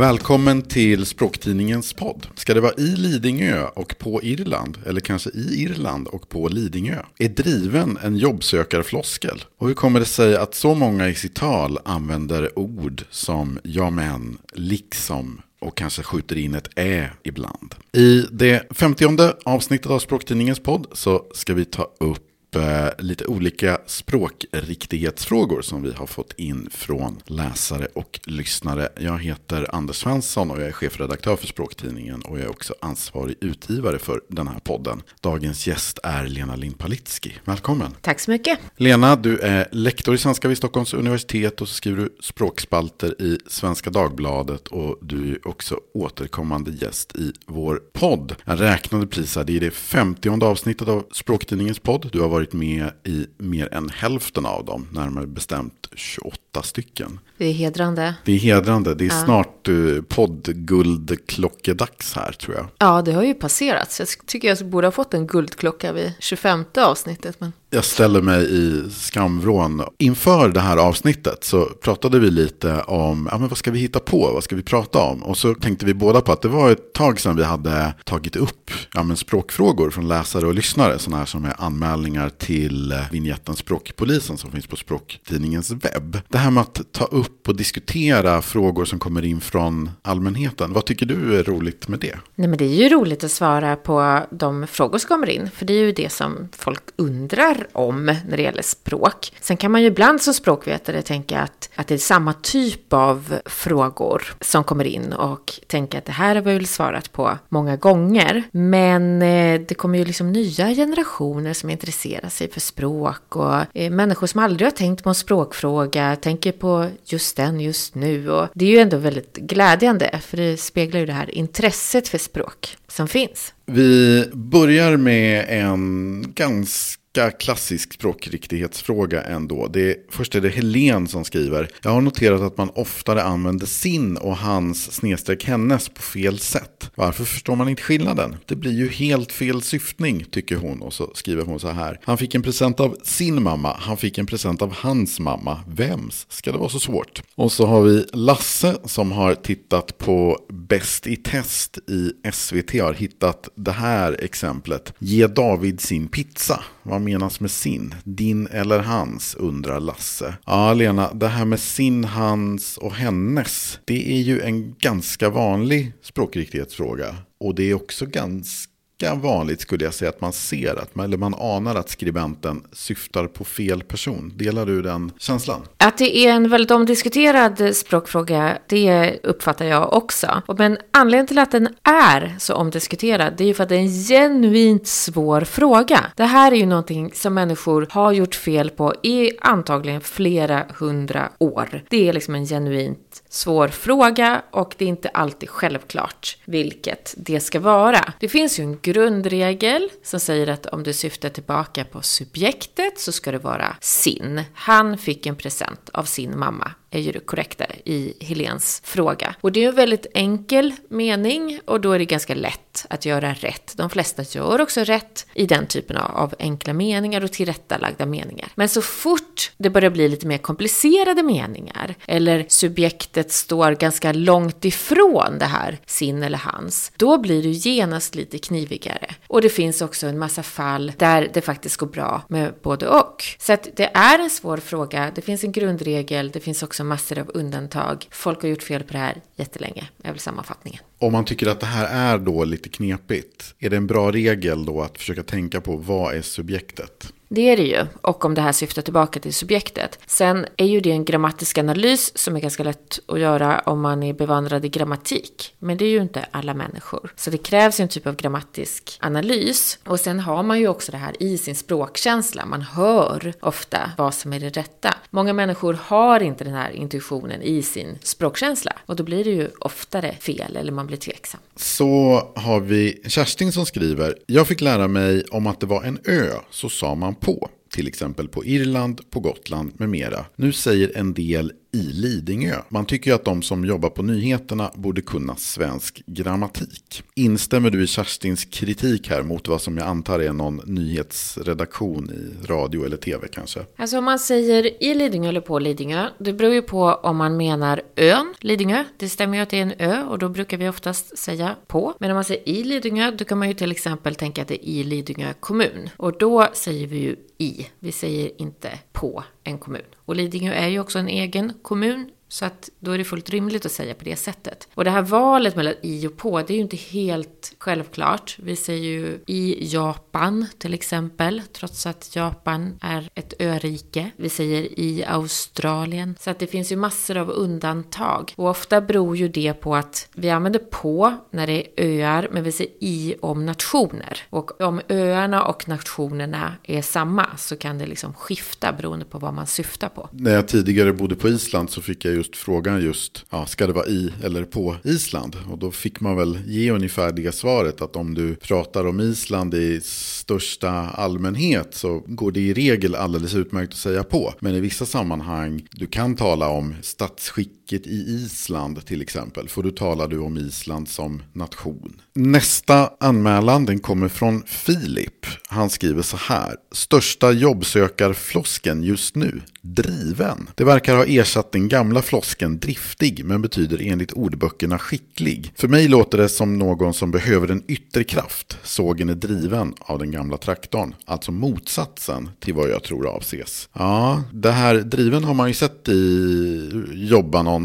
[0.00, 2.26] Välkommen till Språktidningens podd.
[2.34, 4.78] Ska det vara i Lidingö och på Irland?
[4.86, 7.02] Eller kanske i Irland och på Lidingö?
[7.18, 9.44] Är driven en jobbsökarfloskel?
[9.58, 13.90] Och hur kommer det sig att så många i sitt tal använder ord som ja
[13.90, 17.74] men, liksom och kanske skjuter in ett ä ibland?
[17.92, 23.78] I det femtionde avsnittet av Språktidningens podd så ska vi ta upp eh, lite olika
[23.86, 28.88] språkriktighetsfrågor som vi har fått in från läsare och lyssnare.
[29.00, 33.36] Jag heter Anders Svensson och jag är chefredaktör för Språktidningen och jag är också ansvarig
[33.40, 35.02] utgivare för den här podden.
[35.20, 37.32] Dagens gäst är Lena Lindpalitski.
[37.44, 37.94] Välkommen!
[38.00, 38.58] Tack så mycket!
[38.76, 43.38] Lena, du är lektor i svenska vid Stockholms universitet och så skriver du språkspalter i
[43.46, 48.34] Svenska Dagbladet och du är också återkommande gäst i vår podd.
[48.44, 52.08] Jag räknade precis här, det är det femtionde avsnittet av Språktidningens podd.
[52.12, 57.20] Du har varit varit med i mer än hälften av dem, närmare bestämt 28 stycken.
[57.38, 58.14] Det är hedrande.
[58.24, 58.94] Det är hedrande.
[58.94, 59.24] Det är ja.
[59.24, 62.66] snart uh, poddguldklockedags här tror jag.
[62.78, 63.92] Ja, det har ju passerat.
[63.92, 67.40] Så jag tycker jag borde ha fått en guldklocka vid 25 avsnittet.
[67.40, 67.52] Men...
[67.70, 69.82] Jag ställer mig i skamvrån.
[69.98, 74.00] Inför det här avsnittet så pratade vi lite om ja, men vad ska vi hitta
[74.00, 75.22] på, vad ska vi prata om?
[75.22, 78.36] Och så tänkte vi båda på att det var ett tag sedan vi hade tagit
[78.36, 80.98] upp ja, men språkfrågor från läsare och lyssnare.
[80.98, 86.18] Sådana här som är anmälningar till vignetten Språkpolisen som finns på Språktidningens webb.
[86.28, 90.72] Det här med att ta upp och diskutera frågor som kommer in från allmänheten.
[90.72, 92.18] Vad tycker du är roligt med det?
[92.34, 95.64] Nej, men det är ju roligt att svara på de frågor som kommer in, för
[95.64, 99.32] det är ju det som folk undrar om när det gäller språk.
[99.40, 103.34] Sen kan man ju ibland som språkvetare tänka att, att det är samma typ av
[103.46, 107.76] frågor som kommer in och tänka att det här har vi väl svarat på många
[107.76, 108.42] gånger.
[108.52, 113.90] Men eh, det kommer ju liksom nya generationer som intresserar sig för språk och eh,
[113.90, 118.30] människor som aldrig har tänkt på en språkfråga tänker på just den just nu.
[118.30, 122.18] Och det är ju ändå väldigt glädjande, för det speglar ju det här intresset för
[122.18, 123.54] språk som finns.
[123.66, 129.66] Vi börjar med en ganska ganska klassisk språkriktighetsfråga ändå.
[129.66, 131.68] Det är, först är det Helen som skriver.
[131.82, 136.90] Jag har noterat att man oftare använder sin och hans snedstreck hennes på fel sätt.
[136.94, 138.36] Varför förstår man inte skillnaden?
[138.46, 140.82] Det blir ju helt fel syftning tycker hon.
[140.82, 142.00] Och så skriver hon så här.
[142.02, 143.76] Han fick en present av sin mamma.
[143.80, 145.60] Han fick en present av hans mamma.
[145.68, 146.26] Vems?
[146.28, 147.22] Ska det vara så svårt?
[147.34, 152.80] Och så har vi Lasse som har tittat på Bäst i test i SVT.
[152.80, 154.92] Har hittat det här exemplet.
[154.98, 156.64] Ge David sin pizza.
[156.90, 157.94] Vad menas med sin?
[158.04, 159.34] Din eller hans?
[159.34, 160.34] undrar Lasse.
[160.46, 163.78] Ja, Lena, det här med sin, hans och hennes.
[163.84, 167.16] Det är ju en ganska vanlig språkriktighetsfråga.
[167.40, 171.04] Och det är också ganska ganska vanligt skulle jag säga att man ser att man,
[171.04, 174.32] eller man anar att skribenten syftar på fel person.
[174.36, 175.60] Delar du den känslan?
[175.76, 180.42] Att det är en väldigt omdiskuterad språkfråga, det uppfattar jag också.
[180.58, 183.80] Men anledningen till att den är så omdiskuterad, det är ju för att det är
[183.80, 186.04] en genuint svår fråga.
[186.16, 191.28] Det här är ju någonting som människor har gjort fel på i antagligen flera hundra
[191.38, 191.84] år.
[191.88, 197.40] Det är liksom en genuint svår fråga och det är inte alltid självklart vilket det
[197.40, 198.12] ska vara.
[198.20, 203.12] Det finns ju en grundregel som säger att om du syftar tillbaka på subjektet så
[203.12, 204.42] ska det vara sin.
[204.54, 209.34] Han fick en present av sin mamma är ju det korrekta i Helens fråga.
[209.40, 213.34] Och det är en väldigt enkel mening och då är det ganska lätt att göra
[213.34, 213.72] rätt.
[213.76, 218.48] De flesta gör också rätt i den typen av enkla meningar och tillrättalagda meningar.
[218.54, 224.64] Men så fort det börjar bli lite mer komplicerade meningar eller subjektet står ganska långt
[224.64, 229.14] ifrån det här sin eller hans, då blir det genast lite knivigare.
[229.26, 233.24] Och det finns också en massa fall där det faktiskt går bra med både och.
[233.38, 235.12] Så att det är en svår fråga.
[235.14, 236.30] Det finns en grundregel.
[236.30, 238.06] Det finns också också massor av undantag.
[238.10, 240.80] Folk har gjort fel på det här jättelänge, är väl sammanfattningen.
[240.98, 244.64] Om man tycker att det här är då lite knepigt, är det en bra regel
[244.64, 247.12] då att försöka tänka på vad är subjektet?
[247.32, 249.98] Det är det ju, och om det här syftar tillbaka till subjektet.
[250.06, 254.02] Sen är ju det en grammatisk analys som är ganska lätt att göra om man
[254.02, 255.54] är bevandrad i grammatik.
[255.58, 257.12] Men det är ju inte alla människor.
[257.16, 259.78] Så det krävs en typ av grammatisk analys.
[259.84, 262.46] Och sen har man ju också det här i sin språkkänsla.
[262.46, 264.94] Man hör ofta vad som är det rätta.
[265.10, 268.72] Många människor har inte den här intuitionen i sin språkkänsla.
[268.86, 271.40] Och då blir det ju oftare fel eller man blir tveksam.
[271.56, 274.18] Så har vi Kerstin som skriver.
[274.26, 277.88] Jag fick lära mig om att det var en ö, så sa man på till
[277.88, 280.24] exempel på Irland, på Gotland med mera.
[280.36, 282.56] Nu säger en del i Lidingö.
[282.68, 287.02] Man tycker ju att de som jobbar på nyheterna borde kunna svensk grammatik.
[287.14, 292.46] Instämmer du i Kerstins kritik här mot vad som jag antar är någon nyhetsredaktion i
[292.46, 293.60] radio eller tv kanske?
[293.76, 297.36] Alltså om man säger i Lidingö eller på Lidingö, det beror ju på om man
[297.36, 298.84] menar ön Lidingö.
[298.96, 301.94] Det stämmer ju att det är en ö och då brukar vi oftast säga på.
[301.98, 304.68] Men om man säger i Lidingö, då kan man ju till exempel tänka att det
[304.68, 305.90] är i Lidingö kommun.
[305.96, 307.66] Och då säger vi ju i.
[307.78, 309.82] Vi säger inte på en kommun.
[309.96, 313.66] Och Lidingö är ju också en egen kommun så att då är det fullt rimligt
[313.66, 314.68] att säga på det sättet.
[314.74, 318.36] Och det här valet mellan i och på, det är ju inte helt självklart.
[318.42, 324.10] Vi säger ju i Japan till exempel, trots att Japan är ett örike.
[324.16, 326.16] Vi säger i Australien.
[326.20, 328.34] Så att det finns ju massor av undantag.
[328.36, 332.44] Och ofta beror ju det på att vi använder på när det är öar, men
[332.44, 334.22] vi säger i om nationer.
[334.30, 339.34] Och om öarna och nationerna är samma så kan det liksom skifta beroende på vad
[339.34, 340.08] man syftar på.
[340.12, 343.66] När jag tidigare bodde på Island så fick jag ju just frågan just, ja, ska
[343.66, 345.36] det vara i eller på Island?
[345.50, 349.54] Och då fick man väl ge ungefär det svaret att om du pratar om Island
[349.54, 354.34] i största allmänhet så går det i regel alldeles utmärkt att säga på.
[354.40, 359.62] Men i vissa sammanhang, du kan tala om statsskick riket i Island till exempel, för
[359.62, 362.00] då talar du om Island som nation.
[362.14, 365.26] Nästa anmälan den kommer från Filip.
[365.48, 366.56] Han skriver så här.
[366.72, 370.48] Största jobbsökarflosken just nu, driven.
[370.54, 375.52] Det verkar ha ersatt den gamla flosken driftig men betyder enligt ordböckerna skicklig.
[375.56, 378.58] För mig låter det som någon som behöver en yttre kraft.
[378.62, 380.94] Sågen är driven av den gamla traktorn.
[381.04, 383.68] Alltså motsatsen till vad jag tror avses.
[383.72, 387.59] Ja, det här driven har man ju sett i jobbannonser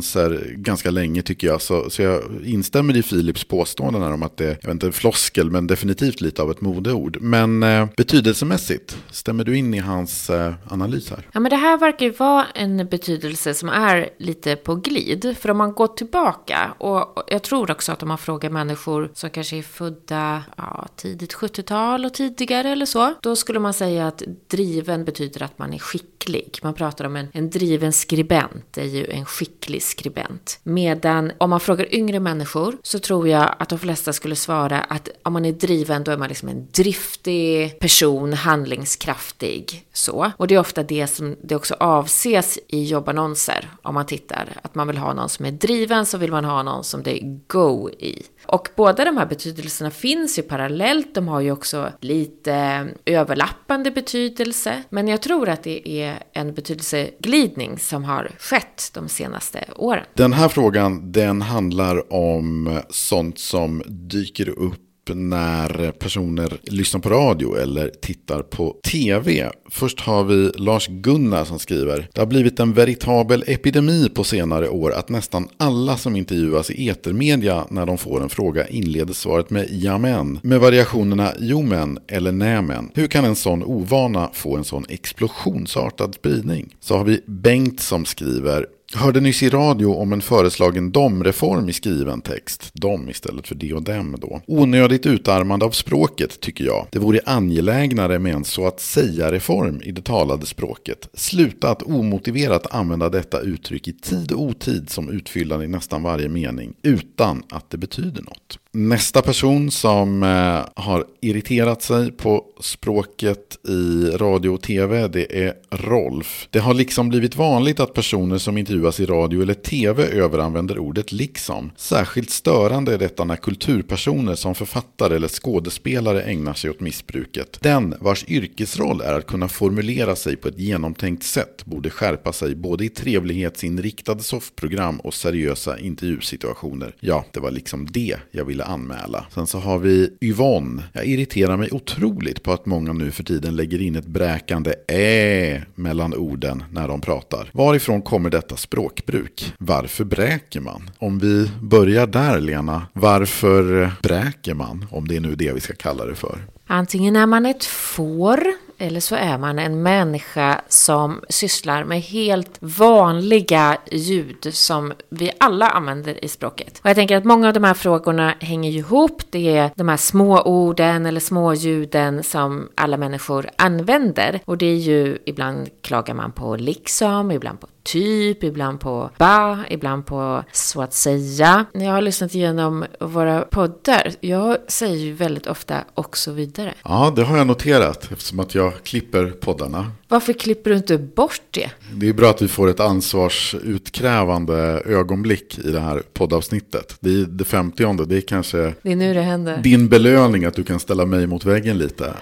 [0.51, 1.61] ganska länge tycker jag.
[1.61, 4.93] Så, så jag instämmer i Philips påståenden här om att det, jag vet inte, en
[4.93, 7.17] floskel men definitivt lite av ett modeord.
[7.21, 11.29] Men eh, betydelsemässigt, stämmer du in i hans eh, analys här?
[11.31, 15.35] Ja, men det här verkar ju vara en betydelse som är lite på glid.
[15.39, 19.29] För om man går tillbaka, och jag tror också att om man frågar människor som
[19.29, 24.23] kanske är födda ja, tidigt 70-tal och tidigare eller så, då skulle man säga att
[24.47, 26.59] driven betyder att man är skicklig.
[26.63, 30.59] Man pratar om en, en driven skribent, det är ju en skicklig skribent.
[30.63, 35.09] Medan om man frågar yngre människor så tror jag att de flesta skulle svara att
[35.23, 40.31] om man är driven då är man liksom en driftig person, handlingskraftig så.
[40.37, 44.47] Och det är ofta det som det också avses i jobbannonser om man tittar.
[44.61, 47.23] Att man vill ha någon som är driven så vill man ha någon som det
[47.23, 48.23] är go i.
[48.45, 51.15] Och båda de här betydelserna finns ju parallellt.
[51.15, 54.83] De har ju också lite överlappande betydelse.
[54.89, 60.05] Men jag tror att det är en betydelseglidning som har skett de senaste åren.
[60.13, 64.81] Den här frågan den handlar om sånt som dyker upp
[65.13, 69.51] när personer lyssnar på radio eller tittar på tv.
[69.69, 72.09] Först har vi Lars Gunnar som skriver.
[72.13, 76.89] Det har blivit en veritabel epidemi på senare år att nästan alla som intervjuas i
[76.89, 82.31] etermedia när de får en fråga inleder svaret med jamen med variationerna jo men eller
[82.31, 82.91] nämen.
[82.93, 86.75] Hur kan en sån ovana få en sån explosionsartad spridning?
[86.79, 91.73] Så har vi Bengt som skriver Hörde nyss i radio om en föreslagen domreform i
[91.73, 92.71] skriven text.
[92.73, 94.41] Dom istället för de och dem då.
[94.47, 96.87] Onödigt utarmande av språket tycker jag.
[96.91, 101.09] Det vore angelägnare med en så att säga-reform i det talade språket.
[101.13, 106.29] Sluta att omotiverat använda detta uttryck i tid och otid som utfyllande i nästan varje
[106.29, 106.73] mening.
[106.81, 108.59] Utan att det betyder något.
[108.77, 115.53] Nästa person som eh, har irriterat sig på språket i radio och tv det är
[115.69, 116.47] Rolf.
[116.51, 121.11] Det har liksom blivit vanligt att personer som intervjuas i radio eller tv överanvänder ordet
[121.11, 121.71] liksom.
[121.77, 127.57] Särskilt störande är detta när kulturpersoner som författare eller skådespelare ägnar sig åt missbruket.
[127.61, 132.55] Den vars yrkesroll är att kunna formulera sig på ett genomtänkt sätt borde skärpa sig
[132.55, 136.95] både i trevlighetsinriktade soffprogram och seriösa intervjusituationer.
[136.99, 139.25] Ja, det var liksom det jag ville anmäla.
[139.33, 140.83] Sen så har vi Yvonne.
[140.93, 145.61] Jag irriterar mig otroligt på att många nu för tiden lägger in ett bräkande ä
[145.75, 147.49] mellan orden när de pratar.
[147.53, 149.53] Varifrån kommer detta språkbruk?
[149.57, 150.89] Varför bräker man?
[150.97, 154.85] Om vi börjar där Lena, varför bräker man?
[154.91, 156.39] Om det är nu det vi ska kalla det för.
[156.67, 158.39] Antingen är man ett får
[158.77, 165.69] eller så är man en människa som sysslar med helt vanliga ljud som vi alla
[165.69, 166.79] använder i språket.
[166.83, 169.21] Och jag tänker att många av de här frågorna hänger ihop.
[169.29, 174.39] Det är de här små orden eller små ljuden som alla människor använder.
[174.45, 179.57] Och det är ju, ibland klagar man på liksom, ibland på typ, ibland på ba,
[179.69, 181.65] ibland på så att säga.
[181.73, 186.73] När jag har lyssnat igenom våra poddar, jag säger ju väldigt ofta och så vidare.
[186.83, 189.91] Ja, det har jag noterat eftersom att jag klipper poddarna.
[190.07, 191.71] Varför klipper du inte bort det?
[191.93, 196.97] Det är bra att vi får ett ansvarsutkrävande ögonblick i det här poddavsnittet.
[196.99, 199.57] Det är det femtionde, det är kanske Det är nu det händer.
[199.57, 202.13] din belöning att du kan ställa mig mot väggen lite.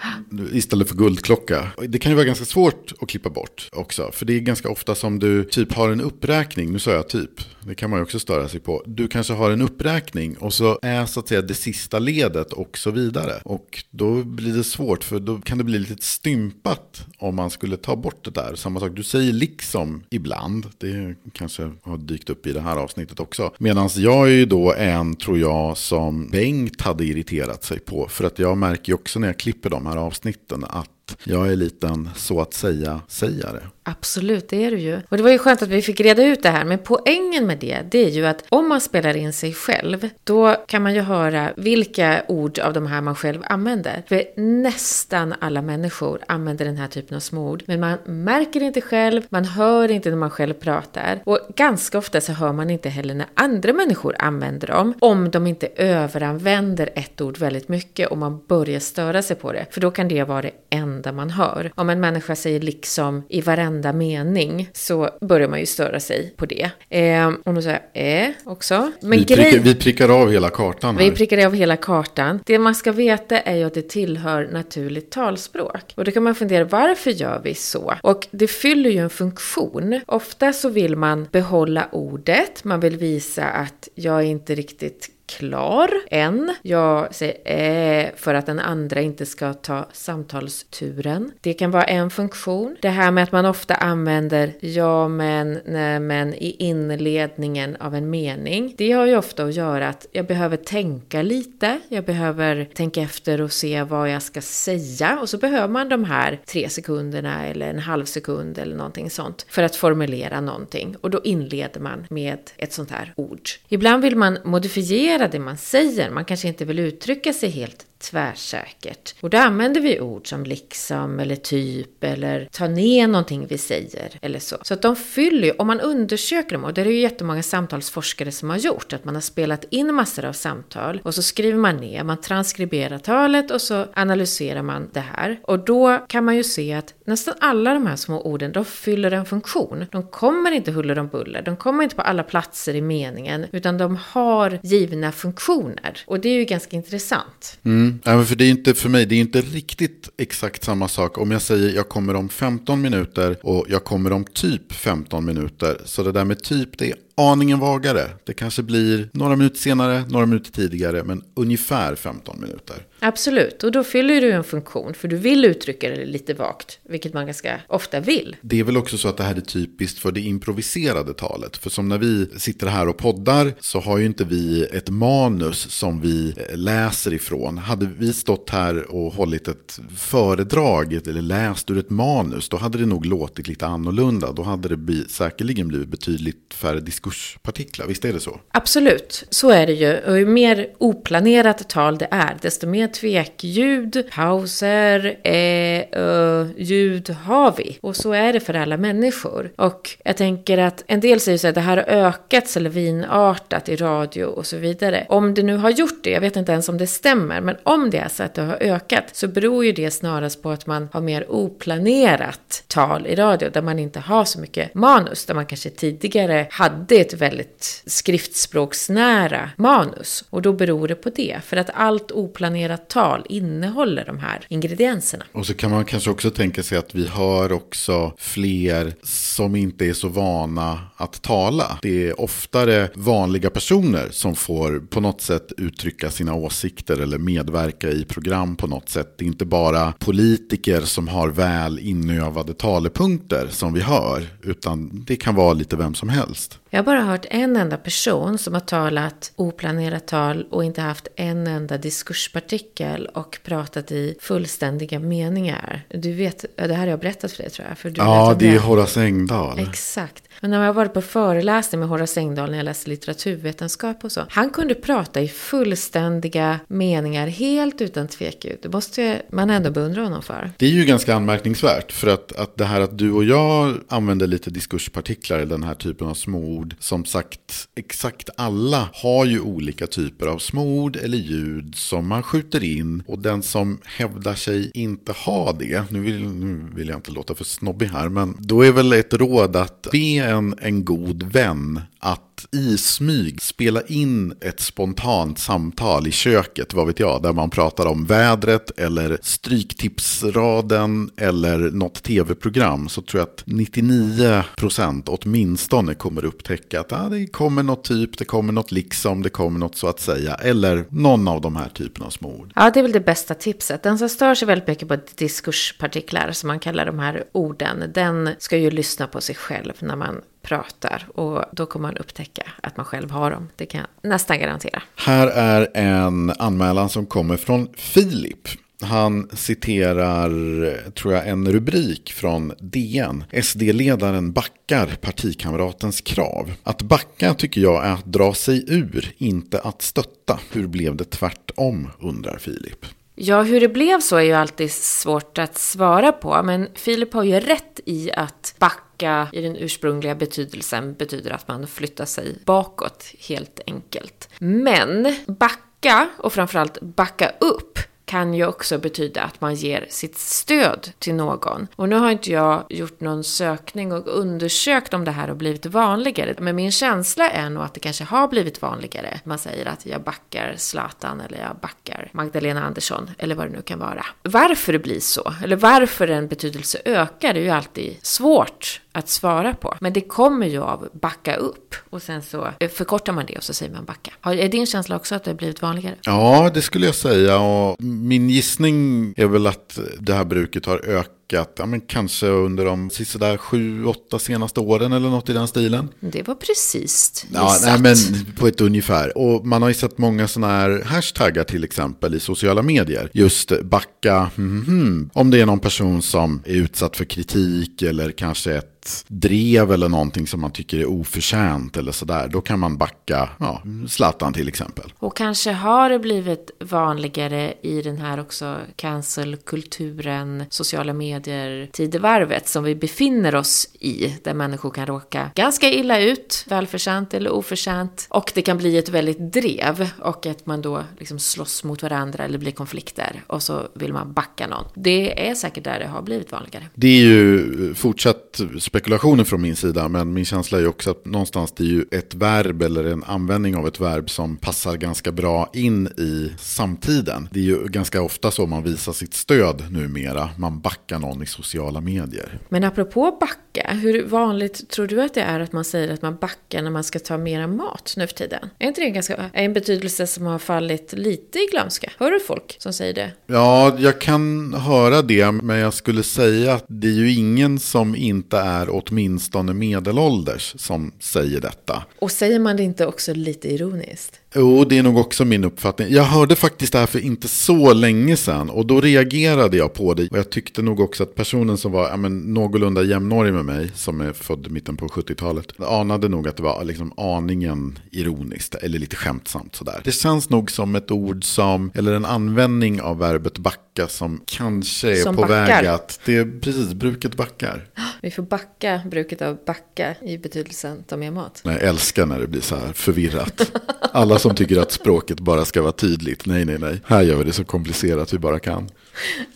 [0.51, 1.67] Istället för guldklocka.
[1.87, 4.09] Det kan ju vara ganska svårt att klippa bort också.
[4.13, 6.71] För det är ganska ofta som du typ har en uppräkning.
[6.71, 7.29] Nu sa jag typ.
[7.65, 8.83] Det kan man ju också störa sig på.
[8.85, 12.77] Du kanske har en uppräkning och så är så att säga det sista ledet och
[12.77, 13.33] så vidare.
[13.43, 17.77] Och då blir det svårt för då kan det bli lite stympat om man skulle
[17.83, 18.55] ta bort det där.
[18.55, 20.65] Samma sak, du säger liksom ibland.
[20.77, 23.51] Det kanske har dykt upp i det här avsnittet också.
[23.57, 28.07] Medan jag är ju då en, tror jag, som Bengt hade irriterat sig på.
[28.07, 30.89] För att jag märker ju också när jag klipper de här avsnitten att
[31.23, 33.59] jag är liten så att säga sägare.
[33.85, 34.99] Absolut, det är du ju.
[35.09, 36.65] Och det var ju skönt att vi fick reda ut det här.
[36.65, 40.55] Men poängen med det, det är ju att om man spelar in sig själv, då
[40.67, 44.03] kan man ju höra vilka ord av de här man själv använder.
[44.07, 47.63] För nästan alla människor använder den här typen av småord.
[47.65, 51.19] Men man märker det inte själv, man hör inte när man själv pratar.
[51.23, 54.93] Och ganska ofta så hör man inte heller när andra människor använder dem.
[54.99, 59.65] Om de inte överanvänder ett ord väldigt mycket och man börjar störa sig på det.
[59.71, 61.71] För då kan det vara det enda man hör.
[61.75, 66.45] Om en människa säger liksom i varenda mening så börjar man ju störa sig på
[66.45, 66.69] det.
[66.89, 68.91] Eh, och då säger eh också.
[69.01, 71.03] Men Vi, prickar, vi prickar av hela kartan här.
[71.03, 72.39] vi prickar av hela kartan.
[72.45, 75.93] Det man ska veta är ju att det tillhör naturligt talspråk.
[75.95, 77.93] Och då kan man fundera, varför gör vi så?
[78.01, 80.01] Och det fyller ju en funktion.
[80.05, 85.89] Ofta så vill man behålla ordet, man vill visa att jag är inte riktigt klar
[86.11, 86.55] än.
[86.61, 91.31] Jag säger eh för att den andra inte ska ta samtalsturen.
[91.41, 92.77] Det kan vara en funktion.
[92.81, 98.09] Det här med att man ofta använder ja men, nej men i inledningen av en
[98.09, 98.75] mening.
[98.77, 101.79] Det har ju ofta att göra att jag behöver tänka lite.
[101.87, 105.19] Jag behöver tänka efter och se vad jag ska säga.
[105.21, 109.45] Och så behöver man de här tre sekunderna eller en halv sekund eller någonting sånt
[109.49, 110.95] för att formulera någonting.
[111.01, 113.49] Och då inleder man med ett sånt här ord.
[113.69, 116.09] Ibland vill man modifiera det man säger.
[116.09, 119.15] Man kanske inte vill uttrycka sig helt tvärsäkert.
[119.21, 124.09] Och då använder vi ord som liksom eller typ eller ta ner någonting vi säger
[124.21, 124.57] eller så.
[124.61, 128.31] Så att de fyller ju, om man undersöker dem, och det är ju jättemånga samtalsforskare
[128.31, 131.77] som har gjort, att man har spelat in massor av samtal och så skriver man
[131.77, 135.39] ner, man transkriberar talet och så analyserar man det här.
[135.43, 139.11] Och då kan man ju se att nästan alla de här små orden, de fyller
[139.11, 139.85] en funktion.
[139.91, 143.77] De kommer inte huller om buller, de kommer inte på alla platser i meningen, utan
[143.77, 146.03] de har givna funktioner.
[146.05, 147.59] Och det är ju ganska intressant.
[147.63, 147.92] Mm.
[148.03, 151.17] Ja, för det är inte för mig, det är inte riktigt exakt samma sak.
[151.17, 155.81] Om jag säger jag kommer om 15 minuter och jag kommer om typ 15 minuter.
[155.85, 158.09] Så det där med typ, det är aningen vagare.
[158.23, 162.75] Det kanske blir några minuter senare, några minuter tidigare, men ungefär 15 minuter.
[162.99, 167.13] Absolut, och då fyller du en funktion, för du vill uttrycka det lite vagt, vilket
[167.13, 168.35] man ganska ofta vill.
[168.41, 171.57] Det är väl också så att det här är typiskt för det improviserade talet.
[171.57, 175.71] För som när vi sitter här och poddar så har ju inte vi ett manus
[175.71, 177.57] som vi eh, läser ifrån.
[177.57, 182.77] Hade vi stått här och hållit ett föredrag eller läst ur ett manus, då hade
[182.77, 184.31] det nog låtit lite annorlunda.
[184.31, 187.87] Då hade det säkerligen blivit betydligt färre diskurspartiklar.
[187.87, 188.39] Visst är det så?
[188.51, 189.99] Absolut, så är det ju.
[189.99, 197.53] Och ju mer oplanerat tal det är, desto mer tvekljud, pauser, eh, ö, ljud har
[197.57, 197.77] vi.
[197.81, 199.51] Och så är det för alla människor.
[199.55, 203.75] Och jag tänker att en del säger så här, det här har ökat lavinartat i
[203.75, 205.05] radio och så vidare.
[205.09, 207.89] Om det nu har gjort det, jag vet inte ens om det stämmer, men om
[207.89, 210.89] det är så att det har ökat så beror ju det snarast på att man
[210.93, 215.45] har mer oplanerat tal i radio där man inte har så mycket manus, där man
[215.45, 220.23] kanske tidigare hade det är ett väldigt skriftspråksnära manus.
[220.29, 225.25] Och då beror det på det, för att allt oplanerat tal innehåller de här ingredienserna.
[225.31, 229.85] Och så kan man kanske också tänka sig att vi hör också fler som inte
[229.85, 231.79] är så vana att tala.
[231.81, 237.89] Det är oftare vanliga personer som får på något sätt uttrycka sina åsikter eller medverka
[237.89, 239.17] i program på något sätt.
[239.17, 245.15] Det är inte bara politiker som har väl inövade talepunkter som vi hör, utan det
[245.15, 246.59] kan vara lite vem som helst.
[246.73, 251.07] Ja, har bara hört en enda person som har talat oplanerat tal och inte haft
[251.15, 255.85] en enda diskurspartikel och pratat i fullständiga meningar.
[255.89, 257.77] Du vet, det här har jag berättat för dig tror jag.
[257.77, 259.59] För du Ja, det är Horace Engdahl.
[259.59, 260.23] Exakt.
[260.43, 264.21] Men när jag varit på föreläsning med Horace Engdahl när jag läste litteraturvetenskap och så.
[264.29, 268.51] Han kunde prata i fullständiga meningar helt utan tvekan.
[268.61, 270.51] Det måste man ändå beundra honom för.
[270.57, 274.27] Det är ju ganska anmärkningsvärt för att, att det här att du och jag använder
[274.27, 276.75] lite diskurspartiklar i den här typen av småord.
[276.79, 282.63] Som sagt, exakt alla har ju olika typer av småord eller ljud som man skjuter
[282.63, 283.03] in.
[283.07, 287.35] Och den som hävdar sig inte ha det, nu vill, nu vill jag inte låta
[287.35, 291.81] för snobbig här, men då är väl ett råd att be en, en god vän
[291.99, 297.49] att i smyg spela in ett spontant samtal i köket, vad vet jag, där man
[297.49, 306.25] pratar om vädret eller stryktipsraden eller något tv-program så tror jag att 99% åtminstone kommer
[306.25, 309.87] upptäcka att ah, det kommer något typ, det kommer något liksom, det kommer något så
[309.87, 312.51] att säga, eller någon av de här typerna av små ord.
[312.55, 313.83] Ja, det är väl det bästa tipset.
[313.83, 318.29] Den som stör sig väldigt mycket på diskurspartiklar, som man kallar de här orden, den
[318.39, 321.07] ska ju lyssna på sig själv när man pratar.
[321.15, 323.49] Och då kommer man upptäcka att man själv har dem.
[323.55, 324.81] Det kan jag nästan garantera.
[324.95, 328.47] Här är en anmälan som kommer från Filip.
[328.81, 333.23] Han citerar, tror jag, en rubrik från DN.
[333.43, 336.53] SD-ledaren backar partikamratens krav.
[336.63, 340.39] Att backa tycker jag är att dra sig ur, inte att stötta.
[340.51, 342.85] Hur blev det tvärtom, undrar Filip.
[343.15, 346.43] Ja, hur det blev så är ju alltid svårt att svara på.
[346.43, 351.67] Men Filip har ju rätt i att backa i den ursprungliga betydelsen betyder att man
[351.67, 354.29] flyttar sig bakåt, helt enkelt.
[354.39, 357.79] Men backa, och framförallt backa upp,
[358.13, 361.67] kan ju också betyda att man ger sitt stöd till någon.
[361.75, 365.65] Och nu har inte jag gjort någon sökning och undersökt om det här har blivit
[365.65, 366.35] vanligare.
[366.39, 369.19] Men min känsla är nog att det kanske har blivit vanligare.
[369.23, 373.61] Man säger att jag backar Zlatan eller jag backar Magdalena Andersson eller vad det nu
[373.61, 374.05] kan vara.
[374.23, 379.09] Varför det blir så, eller varför en betydelse ökar, det är ju alltid svårt att
[379.09, 379.75] svara på.
[379.79, 383.43] Men det kommer ju av backa upp och sen så eh, förkortar man det och
[383.43, 384.11] så säger man backa.
[384.21, 385.95] Är din känsla också att det har blivit vanligare?
[386.01, 387.39] Ja, det skulle jag säga.
[387.39, 392.65] Och min gissning är väl att det här bruket har ökat ja, men kanske under
[392.65, 395.89] de sista sju, åtta senaste åren eller något i den stilen.
[395.99, 397.95] Det var precis Ja, nej, men
[398.35, 399.17] på ett ungefär.
[399.17, 403.09] Och man har ju sett många sådana här hashtaggar till exempel i sociala medier.
[403.13, 408.11] Just backa, mm, mm, om det är någon person som är utsatt för kritik eller
[408.11, 408.73] kanske ett
[409.07, 412.27] drev eller någonting som man tycker är oförtjänt eller sådär.
[412.27, 414.93] Då kan man backa ja, Zlatan till exempel.
[414.99, 422.47] Och kanske har det blivit vanligare i den här också cancelkulturen, sociala medier, medier Tidevarvet
[422.47, 424.13] som vi befinner oss i.
[424.23, 428.07] Där människor kan råka ganska illa ut, välförtjänt eller oförtjänt.
[428.09, 432.23] Och det kan bli ett väldigt drev och att man då liksom slåss mot varandra
[432.23, 433.23] eller blir konflikter.
[433.27, 434.65] Och så vill man backa någon.
[434.75, 436.65] Det är säkert där det har blivit vanligare.
[436.75, 440.91] Det är ju eh, fortsatt spekulationer från min sida, men min känsla är ju också
[440.91, 444.77] att någonstans det är ju ett verb eller en användning av ett verb som passar
[444.77, 447.29] ganska bra in i samtiden.
[447.31, 450.29] Det är ju ganska ofta så man visar sitt stöd numera.
[450.37, 452.39] Man backar någon i sociala medier.
[452.49, 456.15] Men apropå backa, hur vanligt tror du att det är att man säger att man
[456.15, 458.49] backar när man ska ta mera mat nu för tiden?
[458.59, 461.91] Är inte det ganska, en betydelse som har fallit lite i glömska?
[461.99, 463.11] Hör du folk som säger det?
[463.27, 467.95] Ja, jag kan höra det, men jag skulle säga att det är ju ingen som
[467.95, 471.83] inte är åtminstone medelålders som säger detta.
[471.99, 474.19] Och säger man det inte också lite ironiskt?
[474.35, 475.87] Jo, det är nog också min uppfattning.
[475.91, 479.93] Jag hörde faktiskt det här för inte så länge sedan och då reagerade jag på
[479.93, 480.07] det.
[480.11, 483.71] Och jag tyckte nog också att personen som var ja, men, någorlunda jämnårig med mig,
[483.75, 488.79] som är född mitten på 70-talet, anade nog att det var liksom aningen ironiskt eller
[488.79, 489.81] lite skämtsamt sådär.
[489.83, 494.91] Det känns nog som ett ord som, eller en användning av verbet backa som kanske
[494.91, 495.45] är Som på backar.
[495.45, 497.65] väg att, det är precis, bruket backar.
[498.01, 501.41] Vi får backa bruket av backa i betydelsen ta med mat.
[501.43, 503.51] Jag älskar när det blir så här förvirrat.
[503.91, 506.25] Alla som tycker att språket bara ska vara tydligt.
[506.25, 506.81] Nej, nej, nej.
[506.85, 508.69] Här gör vi det så komplicerat vi bara kan.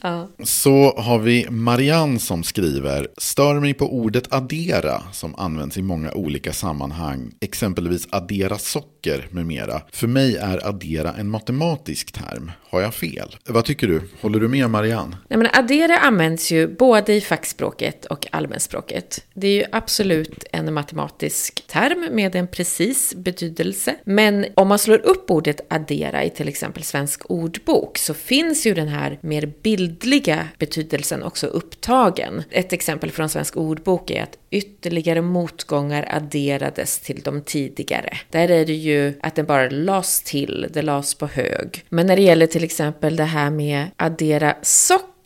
[0.01, 0.29] Ja.
[0.43, 3.07] Så har vi Marianne som skriver.
[3.17, 7.31] Stör mig på ordet addera som används i många olika sammanhang.
[7.41, 9.81] Exempelvis addera socker med mera.
[9.91, 12.51] För mig är addera en matematisk term.
[12.69, 13.35] Har jag fel?
[13.49, 14.01] Vad tycker du?
[14.21, 15.17] Håller du med Marianne?
[15.29, 19.25] Nej, men addera används ju både i fackspråket och allmänspråket.
[19.33, 23.95] Det är ju absolut en matematisk term med en precis betydelse.
[24.03, 28.73] Men om man slår upp ordet addera i till exempel svensk ordbok så finns ju
[28.73, 32.43] den här mer bildliga betydelsen också upptagen.
[32.49, 38.17] Ett exempel från Svensk ordbok är att ytterligare motgångar adderades till de tidigare.
[38.31, 41.85] Där är det ju att den bara lades till, det lades på hög.
[41.89, 45.16] Men när det gäller till exempel det här med addera socker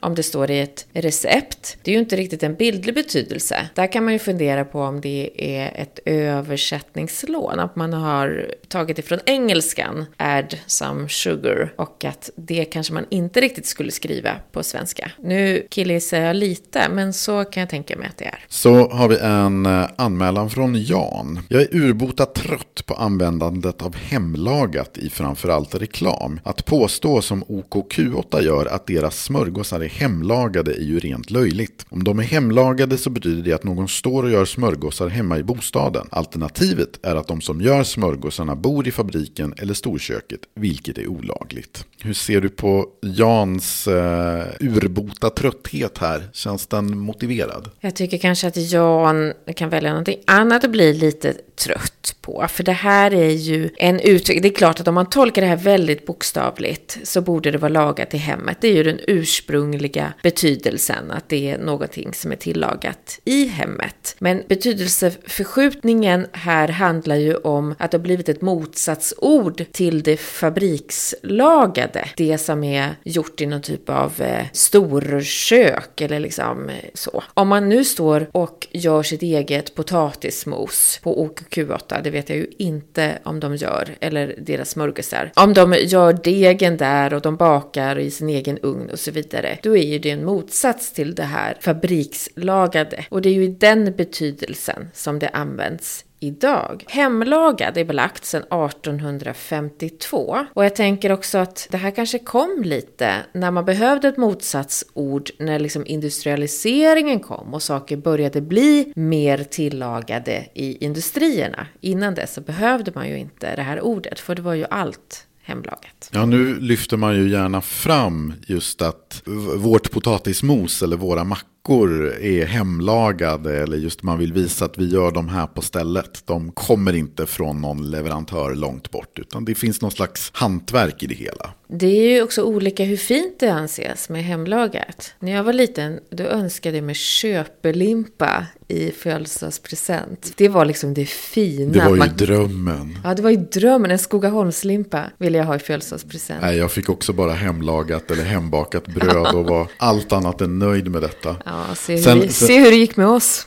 [0.00, 1.76] om det står i ett recept.
[1.82, 3.68] Det är ju inte riktigt en bildlig betydelse.
[3.74, 8.98] Där kan man ju fundera på om det är ett översättningslån, att man har tagit
[8.98, 14.62] ifrån engelskan add some sugar och att det kanske man inte riktigt skulle skriva på
[14.62, 15.10] svenska.
[15.18, 18.44] Nu killgissar jag lite, men så kan jag tänka mig att det är.
[18.48, 21.40] Så har vi en eh, anmälan från Jan.
[21.48, 26.40] Jag är urbota trött på användandet av hemlagat i framförallt reklam.
[26.44, 31.86] Att påstå som OKQ8 gör att deras smörgåsar är hemlagade är ju rent löjligt.
[31.88, 35.42] Om de är hemlagade så betyder det att någon står och gör smörgåsar hemma i
[35.42, 36.06] bostaden.
[36.10, 41.84] Alternativet är att de som gör smörgåsarna bor i fabriken eller storköket, vilket är olagligt.
[42.00, 46.28] Hur ser du på Jans eh, urbota trötthet här?
[46.32, 47.70] Känns den motiverad?
[47.80, 52.46] Jag tycker kanske att Jan kan välja någonting annat att bli lite trött på.
[52.48, 54.42] För det här är ju en uttryck.
[54.42, 57.68] Det är klart att om man tolkar det här väldigt bokstavligt så borde det vara
[57.68, 58.58] lagat i hemmet.
[58.60, 64.16] Det är ju den ursprungliga betydelsen, att det är någonting som är tillagat i hemmet.
[64.18, 72.08] Men betydelseförskjutningen här handlar ju om att det har blivit ett motsatsord till det fabrikslagade.
[72.16, 77.22] Det som är gjort i någon typ av eh, storkök eller liksom eh, så.
[77.34, 82.46] Om man nu står och gör sitt eget potatismos på OKQ8, det vet jag ju
[82.58, 85.32] inte om de gör, eller deras smörgåsar.
[85.36, 89.58] Om de gör degen där och de bakar i sin egen ugn och så vidare,
[89.62, 93.06] då är ju det en motsats till det här fabrikslagade.
[93.08, 96.84] Och det är ju i den betydelsen som det används idag.
[96.88, 103.14] Hemlagad är belagt sedan 1852 och jag tänker också att det här kanske kom lite
[103.32, 110.46] när man behövde ett motsatsord när liksom industrialiseringen kom och saker började bli mer tillagade
[110.54, 111.66] i industrierna.
[111.80, 115.27] Innan dess så behövde man ju inte det här ordet för det var ju allt
[115.48, 116.10] hemlagat.
[116.12, 119.22] Ja, nu lyfter man ju gärna fram just att
[119.56, 124.88] vårt potatismos eller våra mackor mackor är hemlagade eller just man vill visa att vi
[124.88, 126.22] gör dem här på stället.
[126.26, 131.06] De kommer inte från någon leverantör långt bort utan det finns någon slags hantverk i
[131.06, 131.50] det hela.
[131.68, 135.14] Det är ju också olika hur fint det anses med hemlagat.
[135.18, 140.32] När jag var liten då önskade jag mig köpelimpa i födelsedagspresent.
[140.36, 141.72] Det var liksom det fina.
[141.72, 142.16] Det var ju man...
[142.16, 142.98] drömmen.
[143.04, 143.90] Ja, det var ju drömmen.
[143.90, 146.42] En Skogaholmslimpa ville jag ha i födelsedagspresent.
[146.42, 150.90] Nej, jag fick också bara hemlagat eller hembakat bröd och var allt annat än nöjd
[150.90, 151.36] med detta.
[151.44, 152.46] Ja, se hur, sen, vi, sen...
[152.46, 153.46] se hur det gick med oss.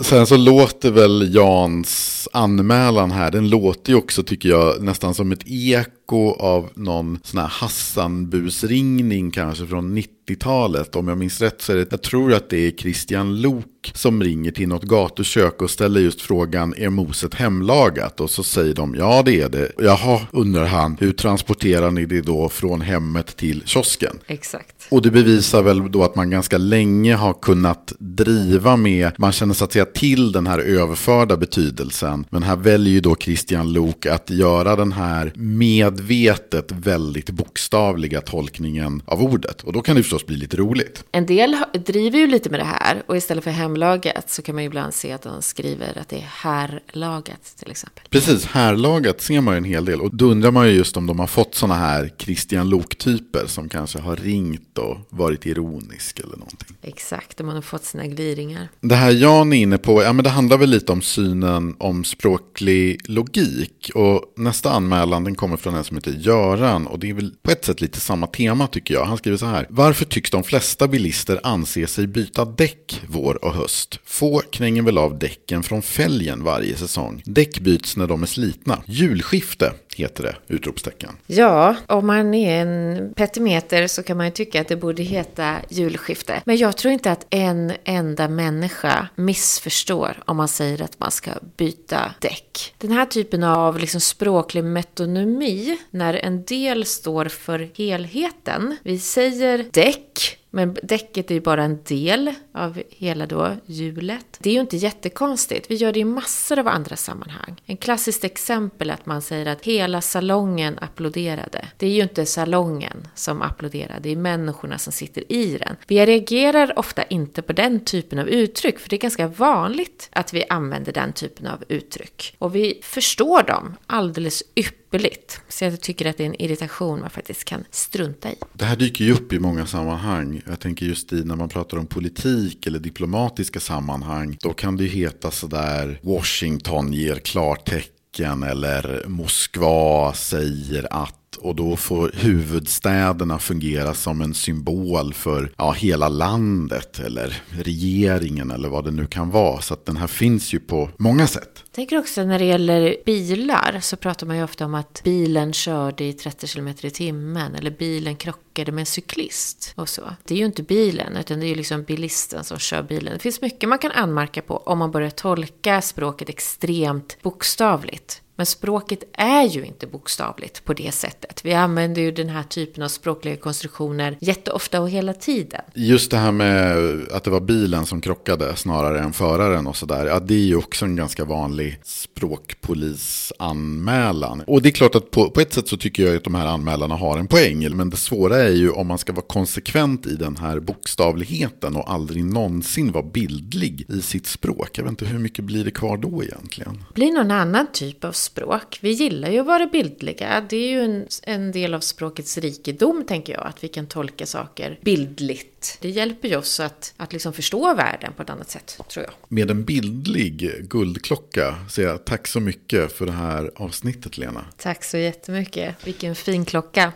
[0.00, 5.32] Sen så låter väl Jans anmälan här, den låter ju också tycker jag nästan som
[5.32, 10.96] ett eko av någon sån här Hassan-busringning kanske från 90-talet.
[10.96, 14.22] Om jag minns rätt så är det, jag tror att det är Christian Lok som
[14.22, 18.20] ringer till något gatukök och ställer just frågan, är moset hemlagat?
[18.20, 19.72] Och så säger de, ja det är det.
[19.78, 24.18] Jaha, undrar han, hur transporterar ni det då från hemmet till kiosken?
[24.26, 24.77] Exakt.
[24.90, 29.54] Och det bevisar väl då att man ganska länge har kunnat driva med, man känner
[29.54, 32.24] så att säga till den här överförda betydelsen.
[32.30, 39.02] Men här väljer ju då Christian Lok att göra den här medvetet väldigt bokstavliga tolkningen
[39.04, 39.62] av ordet.
[39.62, 41.04] Och då kan det förstås bli lite roligt.
[41.12, 44.64] En del driver ju lite med det här och istället för hemlagat så kan man
[44.64, 48.04] ju ibland se att de skriver att det är härlagat till exempel.
[48.10, 50.00] Precis, härlagat ser man ju en hel del.
[50.00, 53.68] Och då undrar man ju just om de har fått sådana här Christian Lok-typer som
[53.68, 56.76] kanske har ringt och varit ironisk eller någonting.
[56.82, 58.68] Exakt, de har fått sina gliringar.
[58.80, 62.04] Det här Jan är inne på, ja men det handlar väl lite om synen om
[62.04, 63.90] språklig logik.
[63.94, 66.86] Och nästa anmälan den kommer från en som heter Göran.
[66.86, 69.04] Och det är väl på ett sätt lite samma tema tycker jag.
[69.04, 69.66] Han skriver så här.
[69.70, 74.00] Varför tycks de flesta bilister anse sig byta däck vår och höst?
[74.04, 77.22] Få kränger väl av däcken från fälgen varje säsong.
[77.24, 78.82] Däck byts när de är slitna.
[78.86, 80.54] Julskifte heter det?
[80.54, 81.10] Utropstecken.
[81.26, 85.56] Ja, om man är en petimeter så kan man ju tycka att det borde heta
[85.68, 86.42] julskifte.
[86.44, 91.30] Men jag tror inte att en enda människa missförstår om man säger att man ska
[91.56, 92.74] byta däck.
[92.78, 98.76] Den här typen av liksom språklig metonymi, när en del står för helheten.
[98.82, 104.38] Vi säger däck men däcket är ju bara en del av hela då hjulet.
[104.38, 105.70] Det är ju inte jättekonstigt.
[105.70, 107.62] Vi gör det i massor av andra sammanhang.
[107.64, 111.67] En klassiskt exempel är att man säger att hela salongen applåderade.
[111.78, 115.76] Det är ju inte salongen som applåderar, det är människorna som sitter i den.
[115.86, 120.34] Vi reagerar ofta inte på den typen av uttryck, för det är ganska vanligt att
[120.34, 122.36] vi använder den typen av uttryck.
[122.38, 125.40] Och vi förstår dem alldeles ypperligt.
[125.48, 128.36] Så jag tycker att det är en irritation man faktiskt kan strunta i.
[128.52, 130.42] Det här dyker ju upp i många sammanhang.
[130.46, 134.36] Jag tänker just i när man pratar om politik eller diplomatiska sammanhang.
[134.40, 141.76] Då kan det ju heta sådär Washington ger klartecken eller Moskva säger att och då
[141.76, 148.90] får huvudstäderna fungera som en symbol för ja, hela landet eller regeringen eller vad det
[148.90, 149.60] nu kan vara.
[149.60, 151.50] Så att den här finns ju på många sätt.
[151.64, 155.52] Jag tänker också när det gäller bilar så pratar man ju ofta om att bilen
[155.52, 160.02] körde i 30 km i timmen eller bilen krockade med en cyklist och så.
[160.24, 163.12] Det är ju inte bilen utan det är ju liksom bilisten som kör bilen.
[163.12, 168.22] Det finns mycket man kan anmärka på om man börjar tolka språket extremt bokstavligt.
[168.38, 171.40] Men språket är ju inte bokstavligt på det sättet.
[171.44, 175.60] Vi använder ju den här typen av språkliga konstruktioner jätteofta och hela tiden.
[175.74, 176.76] Just det här med
[177.12, 180.06] att det var bilen som krockade snarare än föraren och sådär.
[180.06, 184.42] Ja, det är ju också en ganska vanlig språkpolisanmälan.
[184.46, 186.46] Och det är klart att på, på ett sätt så tycker jag att de här
[186.46, 187.76] anmälarna har en poäng.
[187.76, 191.92] Men det svåra är ju om man ska vara konsekvent i den här bokstavligheten och
[191.92, 194.70] aldrig någonsin vara bildlig i sitt språk.
[194.72, 196.84] Jag vet inte hur mycket blir det kvar då egentligen?
[196.94, 198.78] Blir någon annan typ av språk.
[198.80, 200.46] Vi gillar ju att vara bildliga.
[200.48, 204.26] Det är ju en, en del av språkets rikedom, tänker jag, att vi kan tolka
[204.26, 205.78] saker bildligt.
[205.80, 209.14] Det hjälper ju oss att, att liksom förstå världen på ett annat sätt, tror jag.
[209.28, 214.44] Med en bildlig guldklocka säger jag tack så mycket för det här avsnittet, Lena.
[214.56, 215.86] Tack så jättemycket.
[215.86, 216.92] Vilken fin klocka.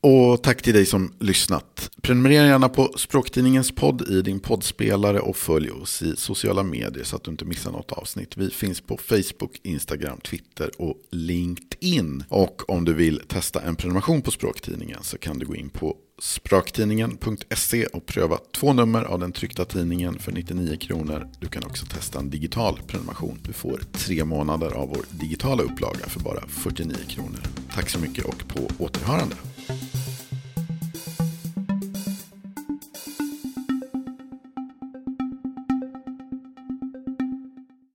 [0.00, 1.90] Och tack till dig som lyssnat.
[2.02, 7.16] Prenumerera gärna på Språktidningens podd i din poddspelare och följ oss i sociala medier så
[7.16, 8.36] att du inte missar något avsnitt.
[8.36, 12.24] Vi finns på Facebook, Instagram, Twitter och LinkedIn.
[12.28, 15.96] Och om du vill testa en prenumeration på Språktidningen så kan du gå in på
[16.22, 21.28] spraktidningen.se och pröva två nummer av den tryckta tidningen för 99 kronor.
[21.40, 23.38] Du kan också testa en digital prenumeration.
[23.42, 27.40] Du får tre månader av vår digitala upplaga för bara 49 kronor.
[27.74, 29.36] Tack så mycket och på återhörande.